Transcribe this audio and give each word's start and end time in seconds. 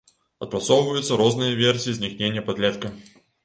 Адпрацоўваюцца 0.45 1.19
розныя 1.23 1.59
версіі 1.61 1.97
знікнення 2.01 2.47
падлетка. 2.51 2.87